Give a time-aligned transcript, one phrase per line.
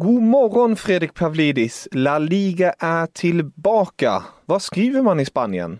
[0.00, 1.88] God morgon Fredrik Pavlidis!
[1.92, 4.22] La Liga är tillbaka.
[4.46, 5.78] Vad skriver man i Spanien?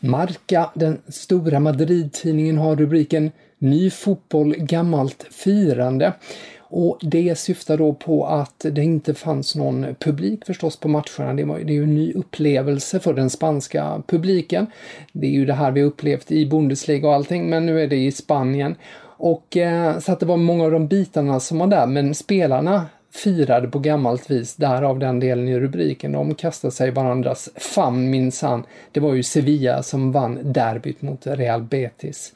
[0.00, 6.12] Marca, den stora Madrid-tidningen, har rubriken Ny fotboll, gammalt firande.
[6.58, 11.34] Och det syftar då på att det inte fanns någon publik förstås på matcherna.
[11.34, 14.66] Det, var, det är ju en ny upplevelse för den spanska publiken.
[15.12, 17.96] Det är ju det här vi upplevt i Bundesliga och allting, men nu är det
[17.96, 18.74] i Spanien.
[19.02, 22.86] Och eh, så att det var många av de bitarna som var där, men spelarna
[23.10, 26.12] firade på gammalt vis, därav den delen i rubriken.
[26.12, 28.64] De kastade sig i varandras famn minsann.
[28.92, 32.32] Det var ju Sevilla som vann derbyt mot Real Betis.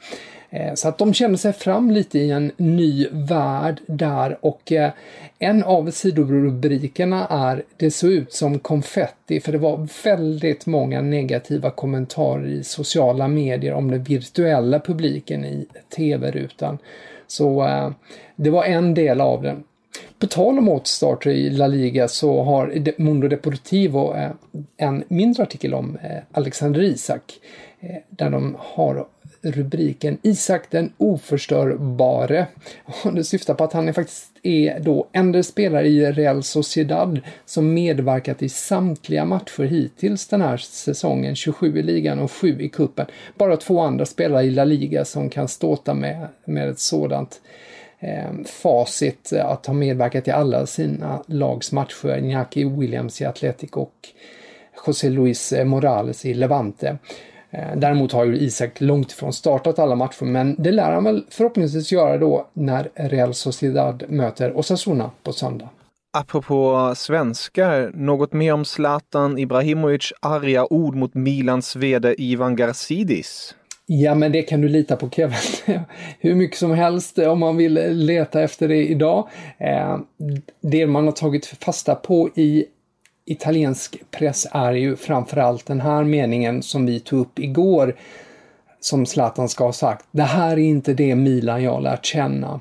[0.49, 4.91] Eh, så att de kände sig fram lite i en ny värld där och eh,
[5.39, 11.69] en av sidorubrikerna är Det såg ut som konfetti för det var väldigt många negativa
[11.69, 16.77] kommentarer i sociala medier om den virtuella publiken i tv-rutan.
[17.27, 17.91] Så eh,
[18.35, 19.63] det var en del av den.
[20.19, 24.31] På tal om återstarter i La Liga så har Mundo Deportivo eh,
[24.77, 27.39] en mindre artikel om eh, Alexander Isak
[27.79, 29.05] eh, där de har
[29.41, 32.47] rubriken Isak den oförstörbare.
[33.03, 37.19] Och det syftar på att han är faktiskt är då enda spelare i Real Sociedad
[37.45, 42.69] som medverkat i samtliga matcher hittills den här säsongen, 27 i ligan och 7 i
[42.69, 43.05] kuppen.
[43.37, 47.41] Bara två andra spelare i La Liga som kan ståta med, med ett sådant
[48.07, 52.17] Eh, facit eh, att ha medverkat i alla sina lags matcher.
[52.17, 53.93] Iñaki Williams i Atletic och
[54.87, 56.97] José Luis eh, Morales i Levante.
[57.51, 61.25] Eh, däremot har ju Isak långt ifrån startat alla matcher, men det lär han väl
[61.29, 65.69] förhoppningsvis göra då när Real Sociedad möter Osasuna på söndag.
[66.17, 73.55] Apropå svenskar, något mer om Zlatan Ibrahimovic arga ord mot Milans VD Ivan Garcidis?
[73.87, 75.37] Ja, men det kan du lita på Kevin.
[76.19, 79.29] Hur mycket som helst eh, om man vill eh, leta efter det idag.
[79.57, 79.97] Eh,
[80.61, 82.65] det man har tagit fasta på i
[83.25, 87.95] italiensk press är ju framförallt den här meningen som vi tog upp igår
[88.79, 90.05] som Zlatan ska ha sagt.
[90.11, 92.59] Det här är inte det Milan jag lärt känna.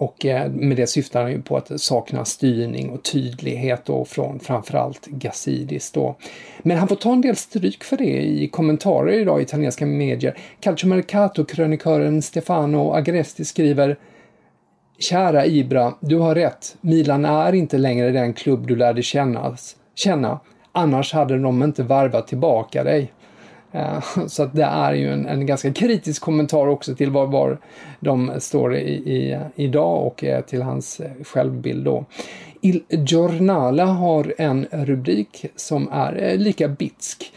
[0.00, 4.04] Och eh, med det syftar han ju på att det saknas styrning och tydlighet då
[4.04, 6.16] från framförallt Gazidis då.
[6.62, 10.38] Men han får ta en del stryk för det i kommentarer idag i italienska medier.
[10.60, 13.96] Calcio Mercato-krönikören Stefano Agresti skriver
[14.98, 16.76] Kära Ibra, du har rätt.
[16.80, 20.40] Milan är inte längre den klubb du lärde kännas, känna.
[20.72, 23.12] Annars hade de inte varvat tillbaka dig.
[23.72, 27.58] Eh, så att det är ju en, en, ganska kritisk kommentar också till var, var
[28.00, 32.04] de står i, i, idag och eh, till hans eh, självbild då.
[32.60, 37.32] Il Giornala har en rubrik som är lika bitsk.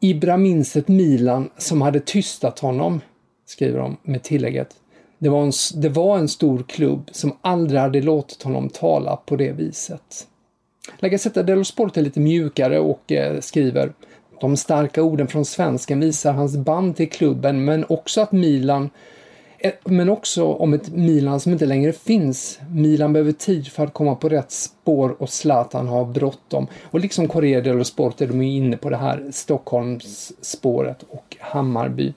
[0.00, 3.00] Ibra minns ett Milan som hade tystat honom,
[3.46, 4.74] skriver de med tillägget.
[5.18, 9.36] Det var, en, det var en stor klubb som aldrig hade låtit honom tala på
[9.36, 10.26] det viset.
[10.98, 13.92] La Gazzetta dello Sport är lite mjukare och skriver
[14.40, 18.90] de starka orden från svensken visar hans band till klubben men också att Milan
[19.58, 22.60] eh, men också om ett Milan som inte längre finns.
[22.70, 26.66] Milan behöver tid för att komma på rätt spår och Zlatan har bråttom.
[26.82, 32.12] Och liksom Corriere dello Sport är de inne på det här Stockholmsspåret och Hammarby.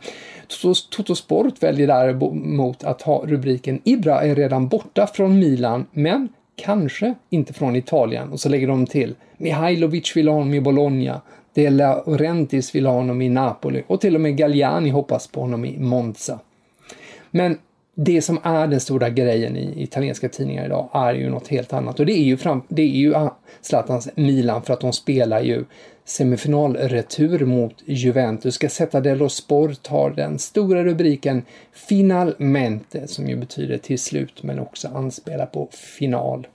[0.90, 7.14] Toto Sport väljer däremot att ha rubriken Ibra är redan borta från Milan, men kanske
[7.30, 8.32] inte från Italien.
[8.32, 11.22] Och så lägger de till Mihailovic vill ha honom i Bologna.
[11.54, 15.66] De Laurentiis vill ha honom i Napoli och till och med Galliani hoppas på honom
[15.66, 16.40] i Monza.
[17.32, 17.58] Men
[17.96, 22.00] det som är den stora grejen i italienska tidningar idag är ju något helt annat
[22.00, 25.42] och det är ju, fram, det är ju ah, Zlatans Milan för att de spelar
[25.42, 25.64] ju
[26.06, 28.56] semifinalretur mot Juventus.
[28.56, 34.88] Ska Dello Sport har den stora rubriken Finalmente som ju betyder till slut men också
[34.88, 36.48] anspelar på final.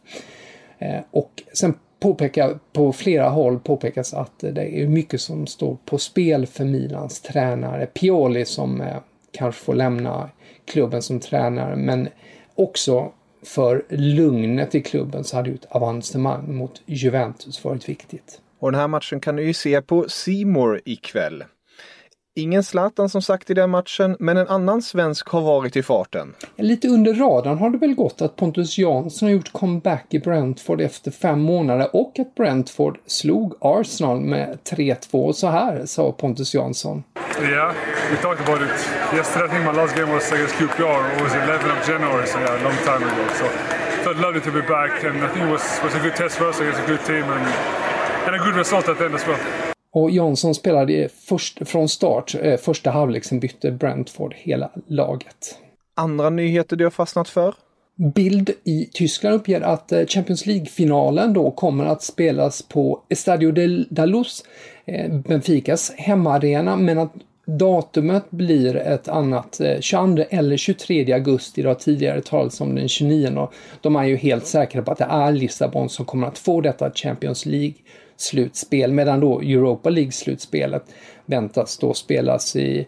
[0.79, 1.75] Eh, och sen
[2.07, 7.21] påpeka, på flera håll påpekas att det är mycket som står på spel för Milans
[7.21, 7.87] tränare.
[7.87, 8.97] Pioli som eh,
[9.31, 10.31] kanske får lämna
[10.65, 12.09] klubben som tränare men
[12.55, 13.13] också
[13.43, 18.41] för lugnet i klubben så hade ju ett avancemang mot Juventus varit viktigt.
[18.59, 21.45] Och den här matchen kan du ju se på Simor ikväll.
[22.39, 26.35] Ingen Zlatan som sagt i den matchen, men en annan svensk har varit i farten.
[26.57, 30.81] Lite under radarn har det väl gått att Pontus Jansson har gjort comeback i Brentford
[30.81, 35.33] efter fem månader och att Brentford slog Arsenal med 3-2.
[35.33, 37.05] Så här sa Pontus Jansson.
[37.41, 37.75] Yeah,
[38.11, 39.47] we talked about it yesterday.
[39.47, 41.17] I think my last game was against QPR.
[41.17, 43.25] It was 11th of January, so yeah, a long time ago.
[43.39, 43.45] So
[44.05, 46.49] felt lovely to be back, and I think it was was a good test for
[46.49, 47.47] us against a good team and
[48.27, 49.66] and a good result at the end as well.
[49.97, 55.59] Och Jansson spelade först, från start, eh, första halvlek, sen bytte Brentford hela laget.
[55.95, 57.55] Andra nyheter du har fastnat för?
[58.15, 63.53] Bild i Tyskland uppger att eh, Champions League-finalen då kommer att spelas på Estadio
[63.91, 64.45] de Luz,
[64.85, 67.13] eh, Benficas hemmaarena, men att
[67.47, 73.49] datumet blir ett annat, 22 eller 23 augusti, det har tidigare talats om den 29.
[73.81, 76.91] De är ju helt säkra på att det är Lissabon som kommer att få detta
[76.91, 77.75] Champions League
[78.17, 80.83] slutspel medan då Europa League-slutspelet
[81.27, 82.87] väntas då spelas i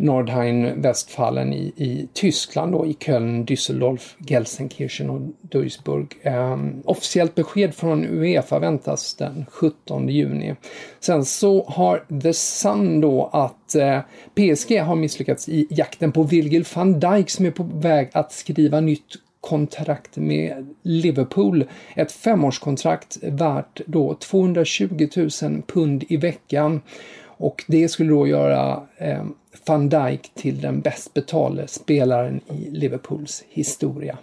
[0.00, 6.06] Nordrhein-Westfalen i, i Tyskland då i Köln, Düsseldorf, Gelsenkirchen och Duisburg.
[6.24, 10.54] Um, officiellt besked från Uefa väntas den 17 juni.
[11.00, 14.00] Sen så har The Sun då att eh,
[14.34, 18.80] PSG har misslyckats i jakten på Virgil van Dijk som är på väg att skriva
[18.80, 21.64] nytt kontrakt med Liverpool.
[21.96, 26.80] Ett femårskontrakt värt då 220 000 pund i veckan.
[27.24, 29.24] Och det skulle då göra eh,
[29.66, 34.18] van Dijk till den bäst betalde spelaren i Liverpools historia.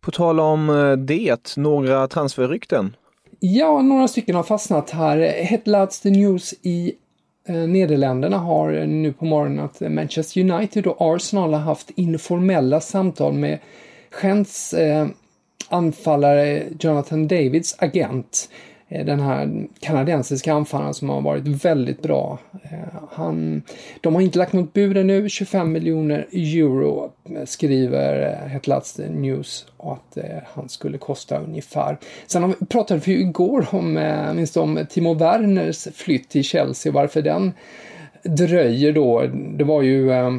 [0.00, 2.96] På tal om eh, det, några transferrykten?
[3.40, 5.18] Ja, några stycken har fastnat här.
[5.18, 6.92] Headlads the News i
[7.48, 13.32] eh, Nederländerna har nu på morgonen att Manchester United och Arsenal har haft informella samtal
[13.32, 13.58] med
[14.22, 15.08] Gents eh,
[15.68, 18.48] anfallare Jonathan Davids agent,
[18.88, 22.38] eh, den här kanadensiska anfallaren som har varit väldigt bra.
[22.62, 23.62] Eh, han,
[24.00, 29.66] de har inte lagt något bud ännu, 25 miljoner euro eh, skriver eh, Hetlats News
[29.78, 31.98] att eh, han skulle kosta ungefär.
[32.26, 33.92] Sen pratade vi igår om,
[34.34, 37.52] minst om Timo Werners flytt till Chelsea, varför den
[38.22, 39.26] dröjer då.
[39.32, 40.32] Det var ju Eh,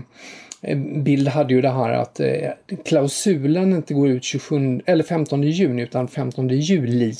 [0.62, 2.52] Eh, Bild hade ju det här att eh,
[2.86, 7.14] klausulen inte går ut 27, eller 15 juni utan 15 juli.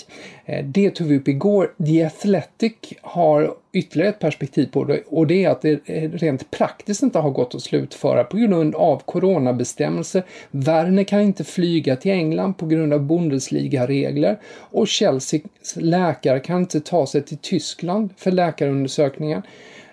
[0.46, 1.72] Eh, det tog vi upp igår.
[1.86, 6.52] The Athletic har ytterligare ett perspektiv på det och det är att det eh, rent
[6.52, 10.24] praktiskt inte har gått att slutföra på grund av coronabestämmelser.
[10.52, 16.80] Werner kan inte flyga till England på grund av Bundesliga-regler och Chelseas läkare kan inte
[16.80, 19.44] ta sig till Tyskland för läkarundersökningar.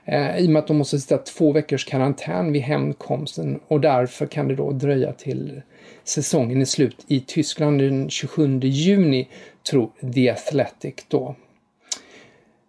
[0.09, 4.27] Eh, I och med att de måste sitta två veckors karantän vid hemkomsten och därför
[4.27, 5.63] kan det då dröja till
[6.05, 9.29] säsongen är slut i Tyskland den 27 juni,
[9.71, 11.35] tror The Athletic då.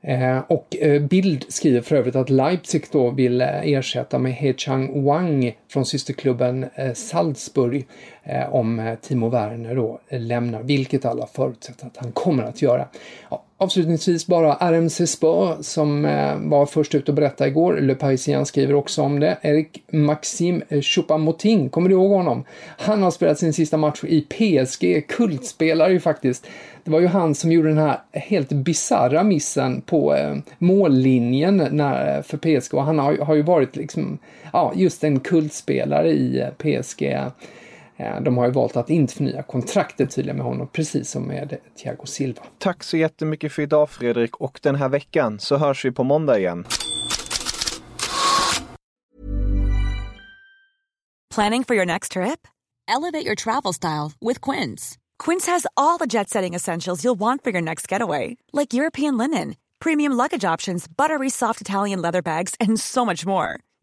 [0.02, 4.54] Eh, och eh, Bild skriver för övrigt att Leipzig då vill eh, ersätta med He
[4.54, 7.88] Chang Wang från systerklubben eh, Salzburg
[8.24, 12.88] eh, om eh, Timo Werner då lämnar, vilket alla förutsätter att han kommer att göra.
[13.30, 16.02] Ja, Avslutningsvis bara RMC Spa som
[16.44, 17.78] var först ut att berätta igår.
[17.82, 19.38] Le Parisien skriver också om det.
[19.42, 22.44] Eric Maxime Choupa-Moting, kommer du ihåg honom?
[22.78, 26.48] Han har spelat sin sista match i PSG, kultspelare ju faktiskt.
[26.88, 30.16] Det var ju han som gjorde den här helt bizarra missen på
[30.58, 34.18] mållinjen när, för PSG och han har, har ju varit liksom,
[34.54, 35.20] ja, just en
[35.58, 37.32] kultspelare i PSG
[38.00, 41.58] Eh, de har ju valt att inte förnya kontraktet tydligen med honom, precis som med
[41.78, 42.42] Thiago Silva.
[42.58, 46.40] Tack så jättemycket för idag Fredrik och den här veckan så hörs vi på måndag
[46.40, 46.66] igen.
[51.36, 52.48] Planning for your next trip?
[52.88, 54.98] Elevate your travel style with Quince.
[55.24, 59.18] Quince has all the jet setting essentials you'll want for your next getaway, like European
[59.18, 63.60] linen, premium luggage options, buttery soft Italian leather bags, and so much more.